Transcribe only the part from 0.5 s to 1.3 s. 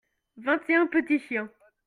et un petits